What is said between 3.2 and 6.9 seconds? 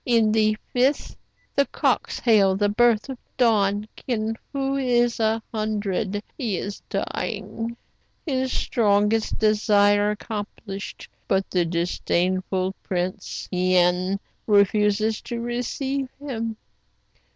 dawn. Kin Fo is a hundred. He is